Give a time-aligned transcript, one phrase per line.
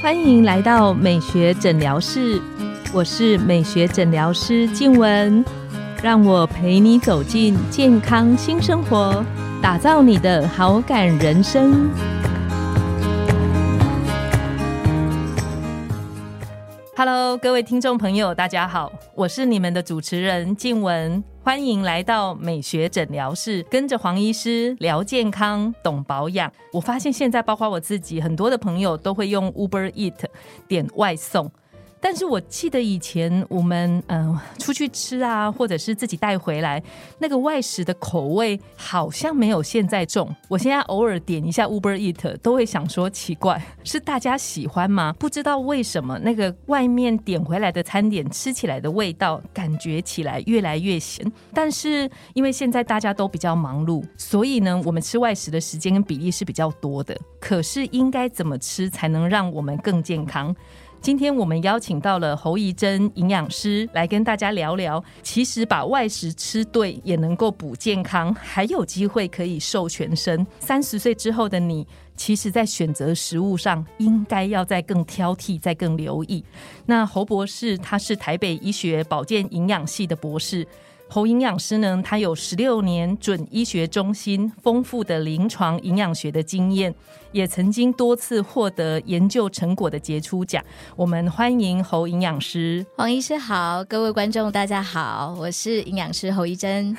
[0.00, 2.40] 欢迎来到美学诊疗室，
[2.92, 5.44] 我是美学诊疗师静文，
[6.02, 9.24] 让我陪你走进健康新生活，
[9.60, 11.90] 打造你的好感人生。
[16.98, 26.52] Hello，各位听众朋友，大家好，我是你们的主持人静雯，欢迎来到美学诊疗室，跟着黄医师聊健康、懂保养。
[26.72, 30.24] 我发现现在包括我自己，很多的朋友都会用 Uber Eat
[30.66, 31.48] 点外送。
[32.00, 36.82] 但是我记得以前我们嗯出去吃啊，或者是自己带回来，
[37.18, 40.34] 那个外食的口味好像没有现在重。
[40.48, 45.12] 我现在偶尔点一下 Uber Eat，都会想说奇怪，是大家喜欢吗？
[45.18, 51.30] 不知道为什么那个外面点回来的餐点吃起来的味道，感觉起来越来越咸。
[51.52, 57.16] 但是因为现在大家都比较忙碌，所以呢，我们吃外食的时间跟比例是比较多的。
[57.40, 60.54] 可是应该怎么吃才能让我们更健康？
[61.00, 70.46] 今天我们邀请到了侯怡珍营养师来跟大家聊聊，其实把外食吃对也能够补健康，还有机会可以瘦全身。
[70.58, 76.44] 三十岁之后的你，其实在选择食物上应该要再更挑剔，再更留意。
[76.86, 80.66] 那侯博士他是台北医学保健营养系的博士，
[81.10, 86.94] 侯营养师呢，他有十六年准医学中心丰富的临床营养学的经验。
[87.30, 90.64] 也曾经多次获得研究成果的杰出奖。
[90.96, 96.96] 我们欢迎侯营养师，黄医师好，各位观众大家好，我是营养师侯一珍。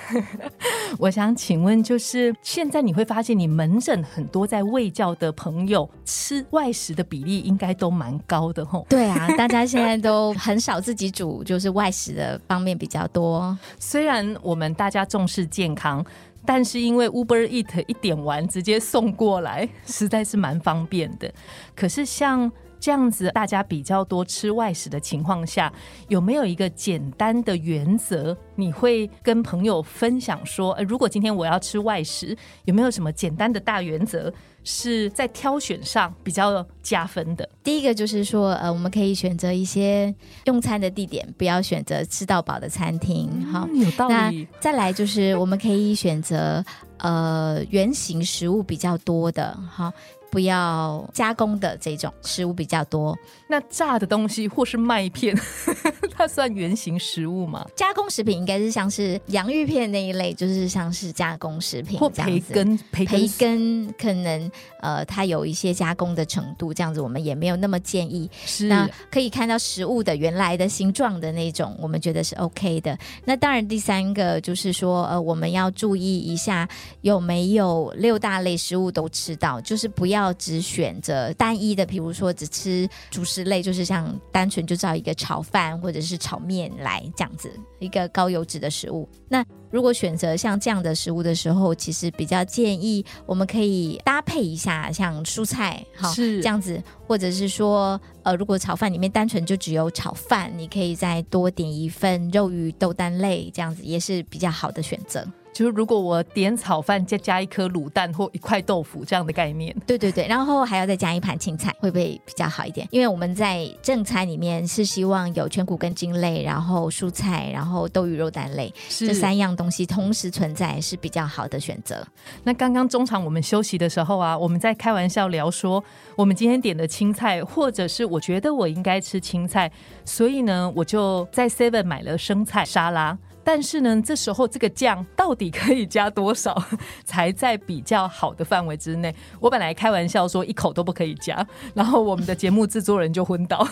[0.99, 8.85] 我想请问，就是现在你会发现，你门诊很多在卫教的朋友吃外食的比例应该都蛮高的吼。
[8.87, 13.57] 对啊，大家现在都很少自己煮，就是外食的方面比较多。
[13.99, 16.05] 虽然我们大家重视健康。
[16.45, 21.29] 但是因为 Uber Eat 一点完直接送过来，实在是蛮方便的。
[21.75, 25.71] 可是像这样子，大家比较多吃外食的情况下，
[26.07, 28.35] 有没有一个简单的原则？
[28.55, 34.33] 你会跟朋友分享说，呃，如果今天我要吃外食，有没有什么简单的大原则？
[34.71, 37.49] 是在挑选上比较加分的。
[37.63, 40.13] 第一个就是说，呃，我们可以选择一些
[40.45, 43.43] 用餐的地点，不要选择吃到饱的餐厅。
[43.51, 44.47] 好，有道理。
[44.59, 46.63] 再来就是我们可以选择
[46.99, 49.93] 呃圆形食物比较多的，哈。
[50.31, 53.17] 不要加工的这种食物比较多，
[53.47, 55.35] 那炸的东西或是麦片，
[56.15, 57.65] 它算原形食物吗？
[57.75, 68.29] 加工食品应该是像是洋芋片那一类，就是像是加工食品或培根，培根可能呃它有一些加工的程度，这样子我们也没有那么建议。
[68.45, 72.95] 是，那可以看到食物的原来的形状的那种，我们觉得是 OK 的。
[73.25, 76.69] 那当然第三个就是说，呃，我们要注意一下
[77.01, 80.29] 有没有六大类食物都吃到，就是不要。
[80.39, 89.09] 只选择单一的，比如说只吃主食类，就是像单纯就照一个炒饭或者是炒面来这样子一个高油脂的食物。
[89.27, 105.27] 那如果选择像这样的食物的时候，其实比较建议我们可以搭配一下，像蔬菜，好是这样子，或者是说，呃，如果炒饭里面单纯就只有炒饭，你可以再多点一份肉鱼豆蛋类，这样子也是比较好的选择。
[105.59, 112.87] 就是如果我点炒饭，再加一颗卤蛋或一块豆腐这样的概念，对对对，然后还要再加一盘青菜，会不会比较好一点？
[112.91, 122.07] 因为我们在正餐里面是希望有全谷根茎类，然后蔬菜，然后豆鱼肉蛋类这三样东西同时存在是比较好的选择。
[122.45, 125.83] 那刚刚中场我们休息的时候啊，我们在开玩笑聊说，
[126.15, 129.69] 我们今天点的青菜，或者是我觉得我应该吃青菜，
[130.05, 133.17] 所以呢，我就在 Seven 买了生菜沙拉。
[133.51, 136.55] 但是呢，这时候这个酱到底可以加多少，
[137.03, 139.11] 才在比较好的范围之内？
[139.39, 141.43] 我本来开玩笑说一口都不可以加，
[141.73, 143.67] 然后我们的节目制作人就昏倒。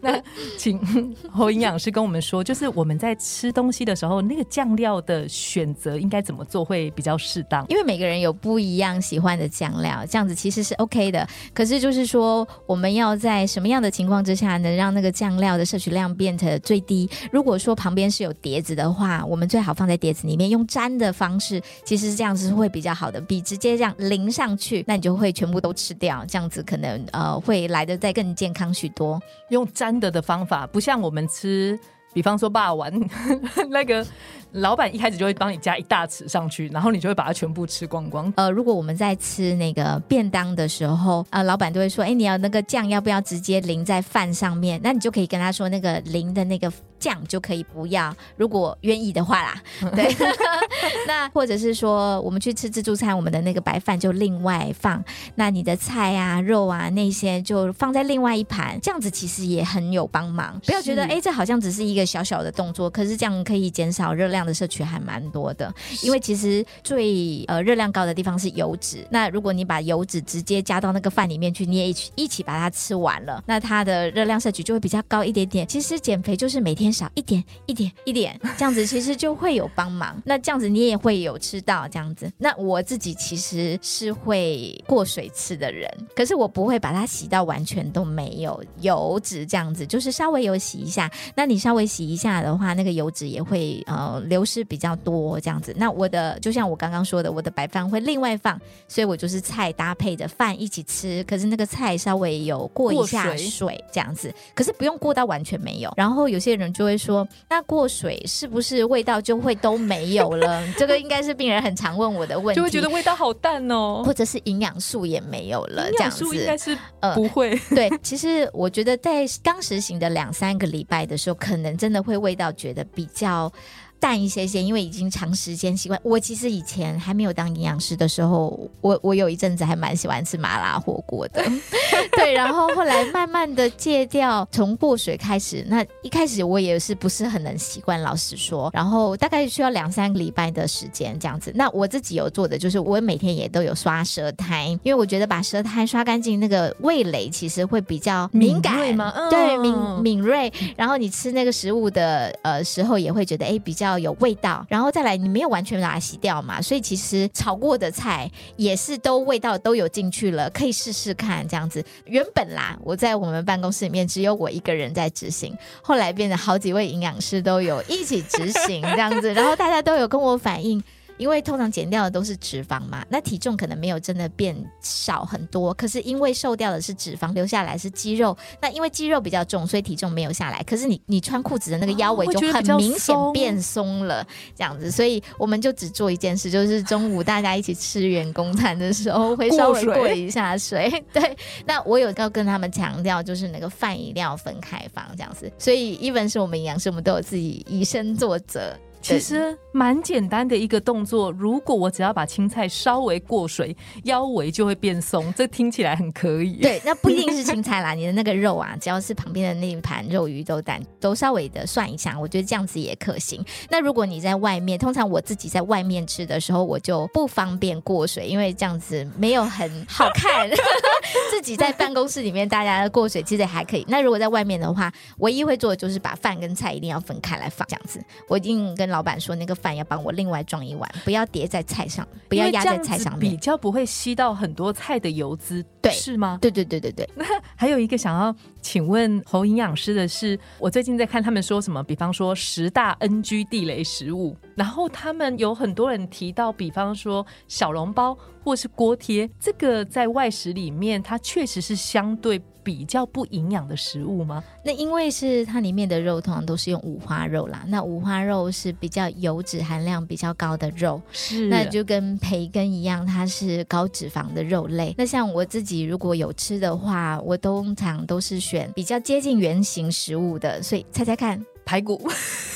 [0.02, 0.20] 那
[0.56, 0.80] 请
[1.30, 7.66] 侯营养师跟我们说，就是我们在吃东西的时候，那个酱料的选择应该怎么做会比较适当？
[7.68, 11.26] 因为每个人有不一样喜欢的酱料，这样子其实是 OK 的。
[11.52, 17.08] 可是就是说，我们要在什么样的情况之下能让那个酱料的摄取量变成最低？
[17.30, 29.20] 如果说旁边是有碟子的话，我们最好放在碟子里面用沾的方式，其实是这样子会比较好的，比直接这样淋上去，那你就会全部都吃掉，这样子可能呃会来的再更健康许多。
[29.50, 31.78] 用沾的的方法，不像我们吃，
[32.12, 32.90] 比方说霸王
[33.70, 34.06] 那个。
[34.54, 38.32] 老板一开始就会帮你加一大匙上去，然后你就会把它全部吃光光。
[38.36, 44.80] 呃，如果我们在吃那个便当的时候，呃，老板都会说，哎，你要那个酱要不要直接淋在饭上面？
[44.82, 46.68] 那你就可以跟他说，那个淋的那个
[47.00, 49.60] 酱就可以不要，如果愿意的话啦。
[49.96, 50.14] 对，
[51.08, 55.02] 那或者是说我们去吃自助餐，我们的那个白饭就另外放，
[55.34, 60.60] 那你的菜啊、肉啊那些就放在另外一盘，这样子其实也很有帮忙。
[60.66, 65.72] 不要觉得哎，这好像只是一个小小的动作，可是这样可以减少热量的摄取还蛮多的。
[66.02, 75.66] 因为其实最呃热量高的地方是油脂，那如果你把油脂直接加到那个饭里面去，你也一起一起把它吃完了，那它的热量摄取就会比较高一点点。
[75.66, 80.20] 其实减肥就是每天少一点一点一点，这样子其实就会有帮忙。
[80.24, 82.30] 那这样子你也会有吃到这样子。
[82.38, 91.10] 那我自己其实是会过水吃的人，可是我不会把它洗到完全都没有油脂这样子，就是稍微有洗一下。
[91.34, 95.74] 那你稍微洗一下的话，那个油脂也会呃流失比较多这样子。
[95.76, 101.24] 那我的就像我刚刚说的，我的白饭会另外放，所以我就是菜搭配着饭一起吃。
[101.24, 105.92] 可是那个菜稍微有过一下水这样子，可是不用过到完全没有。
[105.96, 110.66] 然后有些人就会说，那过水是不是味道就会都没有了？
[110.76, 115.90] 这个应该是病人很常问我的问题，就会觉得味道好淡哦，或者是营养素也没有了。
[115.92, 117.58] 这样子应该是呃不会。
[117.70, 123.52] 对，其实我觉得在刚实行的两三个礼拜的时候，可能真的会味道觉得比较。
[124.00, 126.00] 淡一些些，因为已经长时间习惯。
[126.02, 131.44] 我其实以前还没有当营养师的时候，我我有一阵子还蛮喜欢吃麻辣火锅的，
[132.16, 132.32] 对。
[132.32, 135.62] 然后后来慢慢的戒掉，从过水开始。
[135.68, 138.70] 那一开始我也是不是很能习惯，老实说。
[138.72, 141.52] 然后大概需要两三个礼拜的时间这样子。
[141.54, 149.12] 那我自己有做的就是，我每天也都有刷舌苔，因为我觉得把舌苔刷干净，那个味蕾其实会比较敏感吗？
[149.28, 150.50] 对，敏敏锐。
[150.74, 153.89] 然后你吃那个食物的呃时候，也会觉得哎比较。
[153.90, 161.84] 要有味道，然后再来，你没有完全把它洗掉嘛，所以其实炒过的菜也是都味道都有进去了，可以试试看这样子。
[162.04, 170.82] 原本啦，我在我们办公室里面只有我一个人在执行，后来变成好几位营养师都有一起执行这样子，然后大家都有跟我反映。
[171.20, 178.34] 因为通常减掉的都是脂肪嘛，那体重可能没有真的变少很多，可是因为瘦掉的是脂肪，留下来是肌肉。
[178.60, 180.62] 那因为肌肉比较重，所以体重没有下来。
[180.62, 184.26] 可是你你穿裤子的那个腰围就很明显变松了，
[184.56, 184.90] 这样子。
[184.90, 190.90] 所以我们就只做一件事，就是中午大家一起吃员工餐的时候，会稍微过一下水。
[191.12, 191.36] 对，
[191.66, 195.52] 那我有要跟他们强调，就是那个饭一定要分开放，这样子。
[195.58, 198.74] 所以一本是我们营养师，我们都有自己以身作则。
[199.02, 206.54] 其实蛮简单的一个动作，如果我只要把青菜稍微过水，腰围就会变松，这听起来很可以。
[206.60, 213.44] 对，那不一定是青菜啦，你的那个肉啊，只要是旁边的那一盘肉、鱼、豆、蛋，都稍微的涮一下，我觉得这样子也可行。
[213.68, 220.50] 那如果你在外面，通常我自己在外面吃的时候，我就不方便过水，因为这样子没有很好看。
[221.30, 223.84] 自己在办公室里面，大家的过水其实还可以。
[223.88, 228.00] 那如果在外面的话，唯一会做的就是把饭跟菜一定要分开来放，这样子。
[228.28, 236.38] 我一定跟老板说，那个饭要帮我另外装一碗，不要叠在菜上，不要压在菜上面，比较不会吸到很多菜的油脂，对，是吗？
[236.40, 237.08] 对对对对对。
[237.14, 237.24] 那
[237.56, 252.40] 还有一个想要请问侯营养师的是，我最近在看他们说什么，比方说十大 NG 地雷食物，然后他们有很多人提到，比方说小笼包或是锅贴，这个在外食里面，它确实是相对。
[252.62, 254.44] 比较不营养的食物吗？
[254.62, 264.94] 那因为是它里面的肉通常都是用五花肉啦，那五花肉是比较油脂含量比较高的肉，是那就跟培根一样，它是高脂肪的肉类。
[264.98, 272.08] 那像我自己如果有吃的话，我通常都是选比较接近原形食物的，所以猜猜看，排骨，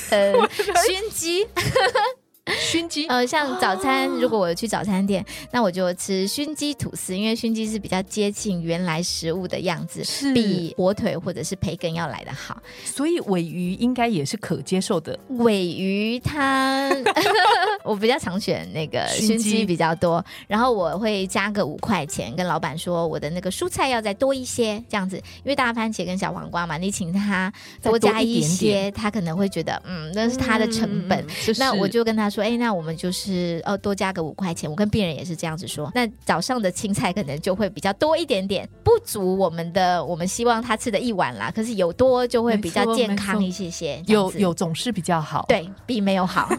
[0.09, 0.33] 呃，
[0.85, 1.47] 熏鸡。
[2.53, 12.61] 熏鸡，呃，像早餐，如果我去早餐店，那我就吃熏鸡吐司，因为熏鸡是比较接近原来食物的样子，是比火腿或者是培根要来的好。
[12.83, 15.17] 所以尾鱼应该也是可接受的。
[15.29, 16.87] 尾鱼它，
[17.83, 31.25] 我比较常选那个熏鸡比较多，然后我会加个五块钱，跟老板说我的那个蔬菜要再多一些，这样子，因为大番茄跟小黄瓜嘛，你请他多加一些，他可能会觉得，嗯，那是他的成本。
[31.57, 32.34] 那我就跟他说。
[32.35, 34.69] 说哎，那我们就是哦，多加个五块钱。
[34.69, 35.89] 我跟病人也是这样子说。
[35.95, 41.49] 那早上的青菜可能就会比较多一点点，不足我们的我们希望他吃的一碗啦。
[41.49, 46.49] 可是有多就会比较健康一些些，有有总是比较好，对比没有好。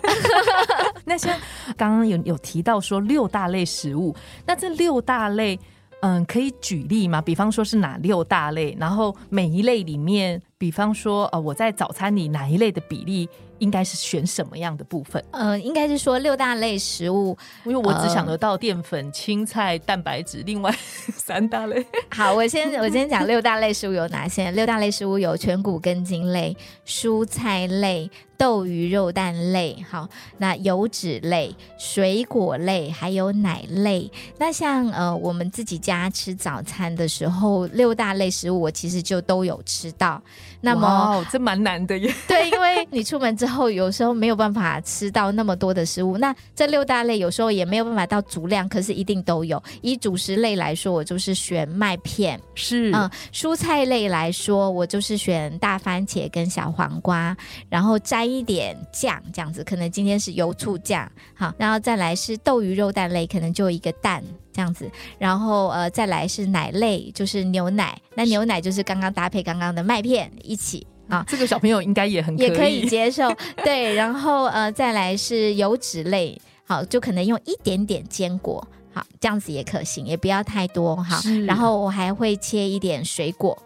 [1.04, 1.38] 那像
[1.76, 4.14] 刚刚有有提到说六大类食物，
[4.46, 5.58] 那这六大类，
[6.00, 7.20] 嗯，可以举例吗？
[7.20, 8.76] 比方说是哪六大类？
[8.80, 13.28] 然后每一类里面，比方说呃，我在早餐里哪一类的比例？
[13.58, 15.24] 应该是选什么样的部分？
[15.30, 17.34] 呃，应该是说六大类食物，
[17.64, 20.70] 因为我只想得到淀粉、青菜、蛋白质，另外
[21.16, 21.82] 三大类。
[22.10, 24.50] 好，我先我先讲六大类食物有哪些？
[24.50, 26.54] 六大类食物有全谷根茎类、
[26.86, 28.10] 蔬菜类。
[28.38, 34.12] 豆鱼肉蛋类，好，那油脂类、水果类，还有奶类。
[34.36, 40.22] 那像呃，我们自己家吃早餐的时候，六大类食物我其实就都有吃到。
[40.60, 42.14] 那么这蛮难的耶。
[42.28, 46.18] 对，因为你出门之后，有时候没有办法吃到那么多的食物。
[46.18, 49.62] 那这六大类有时候也没有办法到足量，可是一定都有。
[49.80, 52.38] 以主食类来说，我就是选麦片。
[52.54, 57.34] 是，嗯，蔬菜类来说，我就是选大番茄跟小黄瓜，
[57.70, 58.26] 然后沾。
[58.26, 64.20] 一点酱这样子，可能今天是油醋酱，好，然后再来是豆鱼肉蛋类，可能就一个蛋
[64.56, 73.28] 这样子，然后呃再来是奶类，就是牛奶，那牛奶就是刚刚搭配刚刚的麦片一起啊，这个小朋友应该也很也可以接受，
[73.62, 83.56] 对，然后呃再来是油脂类，好，就可能用一点点坚果，好，这样子也可行，也不要太多哈，然后我还会切一点水果。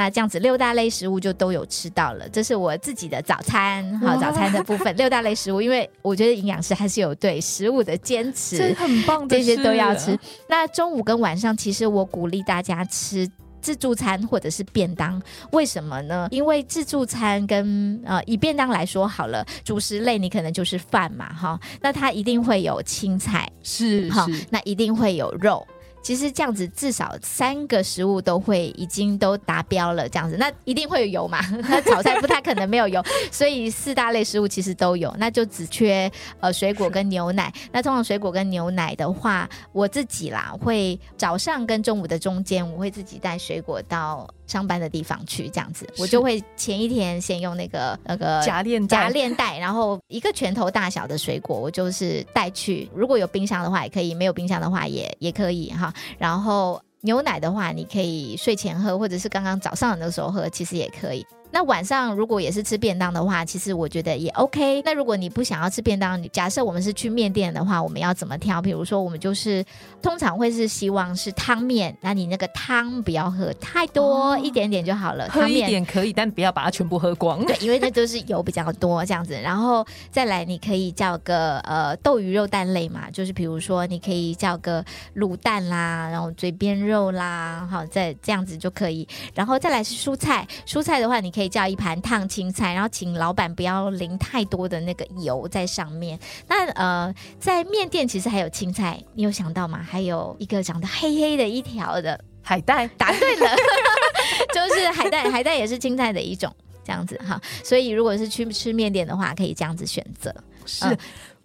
[0.00, 4.96] 那这样子六大类食物就都有吃到了，这是我自己的早餐，好早餐的部分。
[4.96, 10.18] 六大类食物，因为我觉得营养师还是有对食物的坚持，很棒，这些都要吃。
[10.48, 13.28] 那中午跟晚上，其实我鼓励大家吃
[13.60, 15.20] 自助餐或者是便当，
[15.52, 16.26] 为什么呢？
[16.30, 25.66] 因为自助餐跟呃以便当来说好了，主食类你可能就是饭嘛，哈，那它一定会有青菜，是哈，那一定会有肉。
[26.02, 31.38] 其实这样子至少三个食物都会已经都达标了，这样子那一定会有油嘛？
[31.68, 37.52] 那 炒菜不太可能没有油，所以四大类食物其实都有，那就只缺呃水果跟牛奶。
[37.72, 44.28] 那通常水果跟牛奶的话，我自己啦会早上跟中午的中间，我会自己带水果到。
[44.50, 52.90] 上班的地方去这样子，我就会前一天先用那个那个夹链夹链袋，然后一个拳头大小的水果，我就是带去。
[52.92, 55.94] 如果有冰箱的话也可以，没有冰箱的话也也可以哈。
[56.18, 61.24] 然后牛奶的话，你可以睡前喝，或者是刚刚早上的时候喝，其实也可以。
[61.52, 64.80] 那晚上如果也是吃便当的话，其实我觉得也 OK。
[64.82, 68.62] 那如果你不想要吃便当，假设我们是去面店的话，我们要怎么挑？
[68.62, 69.64] 比如说，我们就是
[70.00, 75.28] 通常会是希望是汤面，那你那个汤不要喝太多，一点点就好了。
[75.28, 77.44] 喝一点可以，但不要把它全部喝光。
[77.46, 79.34] 对，因为那都是油比较多这样子。
[79.40, 84.84] 然后再来，你可以叫个呃豆鱼肉蛋类嘛，就是比如说你可以叫个
[85.16, 89.08] 卤蛋啦，然后嘴边肉啦，好，再这样子就可以。
[89.34, 91.39] 然后再来是蔬菜，蔬菜的话你可以。
[91.40, 96.20] 可以叫一盘烫青菜，然后请老板不要淋太多的那个油在上面。
[96.46, 99.82] 那呃，在面店其实还有青菜，你有想到吗？
[99.82, 103.56] 还有一个长得黑黑的一条的海带，答对了，
[104.52, 106.54] 就是海带，海带也是青菜的一种，
[106.84, 107.40] 这样子哈。
[107.64, 110.34] 所以如果是去吃面店的话，可以这样子选择。
[110.66, 110.94] 是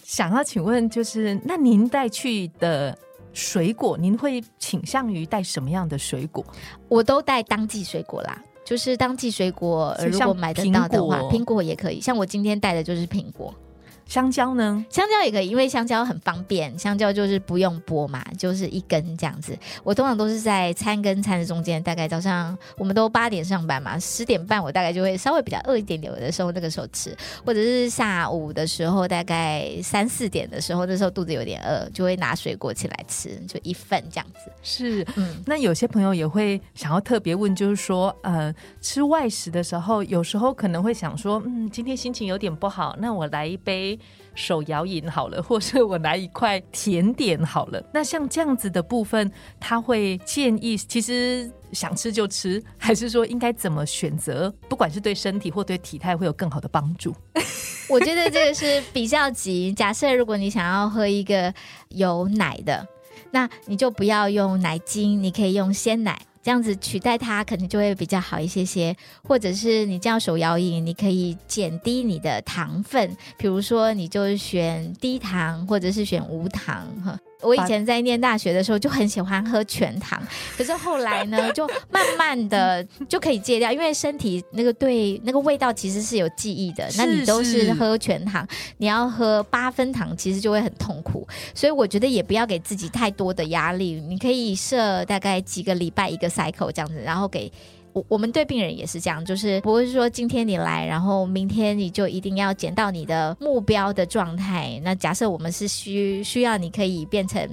[0.04, 2.98] 想要请问，就是那您带去的
[3.32, 6.46] 水果，您会倾向于带什么样的水果？
[6.90, 8.44] 我都带当季水果啦。
[8.66, 12.02] 就是当季水果，如果买得到的话，苹果也可以。
[12.02, 13.54] 像我今天带的就是苹果。
[14.08, 14.86] 香蕉呢？
[14.90, 16.78] 香蕉也可以，因为香蕉很方便。
[16.78, 19.58] 香蕉就是不用剥嘛，就是一根这样子。
[19.84, 34.52] 我通常都是在餐跟餐的中间，大概早上我们都八点上班嘛，十点半我大概就会稍微比较饿一点点的时候，那个时候吃，或者是下午的时候，大概三四点的时候，那时候肚子有点饿，就会拿水果起来吃，就一份这样子。
[34.62, 43.95] 是，嗯，那有些朋友也会想要特别问，就是说，呃，吃外食的时候，有时候可能会想说，嗯，今天心情有点不好，那我来一杯。
[44.36, 47.84] 手摇饮好了， 或是我拿一块甜点好了。
[47.94, 54.54] 那像这样子的部分，他会建议，其实想吃就吃，还是说应该怎么选择？
[54.70, 57.16] 不管是对身体或对体态，会有更好的帮助。
[57.90, 59.72] 我觉得这个是比较急。
[59.74, 61.54] 假设如果你想要喝一个
[61.90, 62.86] 有奶的，
[63.32, 66.20] 那你就不要用奶精，你可以用鲜奶。
[66.46, 77.18] 这样子取代它，可能就会比较好一些些，或者是你这样手摇饮，你可以减低你的糖分，比如说你就选低糖，或者是选无糖哈。
[77.46, 80.22] 我以前在念大学的时候就很喜欢喝全糖，
[80.58, 86.88] 可是后来呢，就慢慢的 就可以戒掉，因为身体那个对那个味道其实是有记忆的。
[86.98, 88.48] 那你都是喝全糖，
[88.78, 91.28] 你要喝八分糖，其实就会很痛苦。
[91.54, 97.52] 所以我觉得也不要给自己太多的压力，你可以设大概几个礼拜一个 cycle 这样子，然后给。
[97.96, 104.78] 我我们对病人也是这样，就是不会说今天你来，然后明天你就一定要减到你的目标的状态。
[104.84, 107.50] 那假设我们是需需要你可以变成。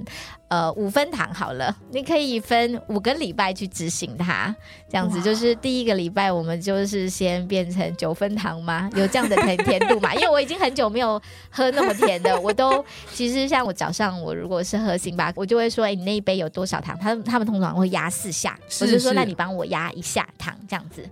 [0.53, 4.55] 呃五分糖好了，你可以分五个礼拜去执行它，
[4.87, 8.87] 这样子就是第一个礼拜我们就是先变成九分糖吗？
[8.95, 10.13] 有这样的甜甜度嘛？
[10.15, 11.19] 因为我已经很久没有
[11.49, 16.95] 喝那么甜的， 我都其实像我早上我如果是喝星巴克，我就会说，哎，你那一杯有多少糖？
[16.99, 21.03] 他他们通常会压四下，我就说那你帮我压一下糖，这样子，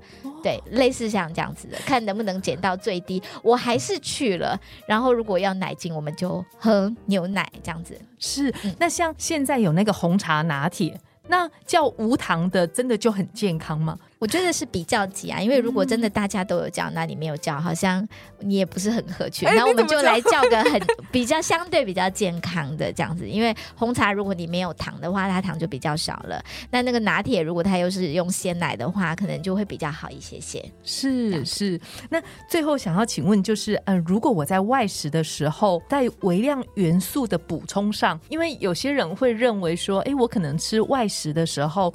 [0.43, 3.19] 对，类似像这样子的，看能不能减到最低。
[3.41, 7.99] 我还是去了，然后如果要奶精，我们就喝牛奶这样子。
[8.21, 10.97] 是，那像现在有那个红茶拿铁，
[11.27, 13.97] 那叫无糖的，真的就很健康吗？
[14.21, 19.49] 我觉得是比较急啊，因为如果真的大家都有叫，那你没有叫，好像你也不是很合群。
[19.55, 20.79] 那我们就来叫个很
[21.11, 26.39] 比较相对比较健康的这样子，因为红茶如果你没有糖的话，它糖就比较少了。
[26.69, 30.63] 那那个拿铁如果它又是用鲜奶的话，可能就会比较好一些些。
[30.83, 31.81] 是是。
[32.07, 41.91] 那最后想要请问就是，呃，如果我在外食的时候，在微量元素的补充上，因为有些人会认为说，哎，我可能吃外食的时候。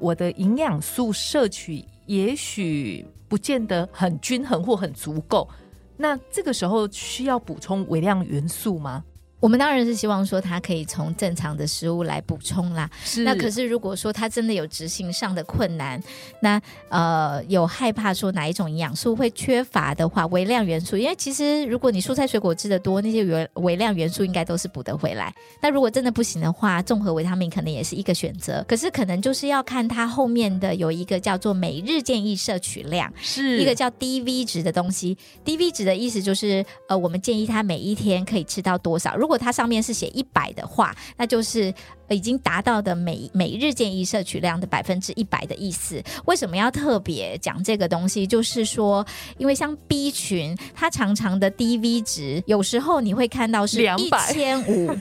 [0.00, 5.48] 我的营养素摄取也许不见得很均衡或很足够，
[5.96, 9.04] 那这个时候需要补充微量元素吗？
[9.40, 12.88] 我们当然是希望说他可以从正常的食物来补充啦。
[13.02, 13.24] 是。
[13.24, 16.00] 那可是如果说他真的有执行上的困难，
[16.42, 25.34] 那呃有害怕说哪一种营养素会缺乏的话，微量元素，因为其实如果你蔬菜水果吃的多，那些微微量元素应该都是补得回来。
[25.62, 28.62] 那如果真的不行的话，综合维他命可能也是一个选择。
[28.68, 35.16] 可是可能就是要看他后面的有一个叫做每日建议摄取量，是一个叫 DV 值的东西。
[35.46, 39.16] DV 值的意思就是呃我们建议他每一天可以吃到多少。
[39.16, 41.72] 如如果它上面是写一百的话，那就是
[42.08, 46.02] 已经达到的每每日建议摄取量的百分之一百的意思。
[46.26, 48.26] 为什么要特别讲这个东西？
[48.26, 49.06] 就是说，
[49.38, 54.92] 因为像 B 群，它常常的 DV 值，有时候你会看到是一千五，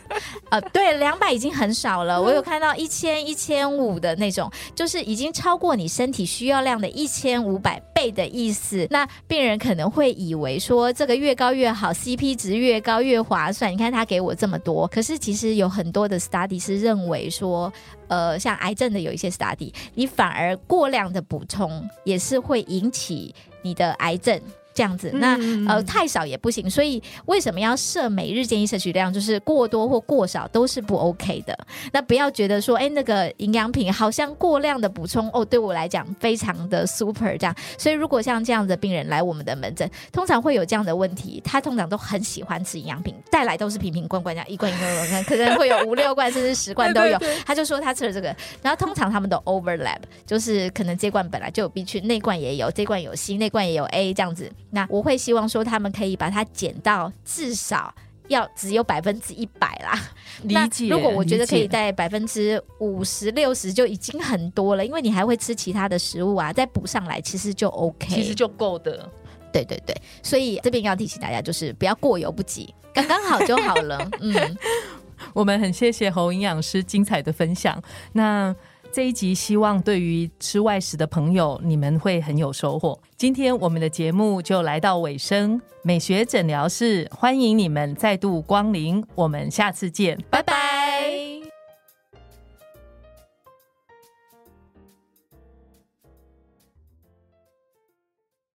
[0.51, 2.21] 呃，对，两百已经很少了。
[2.21, 8.87] 我有看到一千一千五的那种，就是已经超过你身体需要量的一千五百倍的意思。
[8.91, 13.73] 那病人可能会以为说，这个越高越好，CP 值越高越划算。
[13.73, 14.18] 你看他给。
[14.19, 17.71] 我这么多，可是其实有很多的 study 是认为说，
[18.07, 24.39] 呃，像癌症的有一些 study，你反而过量的补充也是会引起你的癌症。
[24.79, 29.13] 这样子，那呃太少也不行，所以为什么要设每日建议摄取量？
[29.13, 31.53] 就是过多或过少都是不 OK 的。
[31.91, 37.53] 那不要觉得说，哎，那个营养品好像过量的补充哦，对我来讲非常的 super 这样。
[37.77, 47.19] 所以如果像这样的病人来我们的门诊，通常会有这样的问题，他通常都很喜欢吃营养品，带来都是瓶瓶罐罐这样一罐一罐一罐，可能会有五六罐甚至十罐都有。
[47.45, 54.49] 他就说他吃了这个，然后通常他们都 overlap，就是可能这罐本来就有 B 群，那罐也有，这罐有 C，那罐也有 A 这样子。
[54.71, 57.93] 那我会希望说，他们可以把它减到至少
[58.27, 59.99] 要只有百分之一百啦。
[60.43, 60.87] 理解。
[60.89, 69.09] 如果我觉得可以在百分之五十六十就已经很多了，因为你还会吃其他的食物啊，再补上来其实就 OK，其实就够的。
[69.51, 74.09] 对对对，所以这边要提醒大家，就是不要过犹不及，刚刚好就好了。
[74.19, 74.57] 嗯，
[75.33, 77.81] 我们很谢谢侯营养师精彩的分享。
[78.13, 78.55] 那。
[78.91, 82.99] 这一集希望对于吃外食的朋友，你们会很有收获。
[83.15, 91.18] 今天我们的节目就来到尾声，美学诊疗室欢迎你们再度光临，我们下次见，拜拜。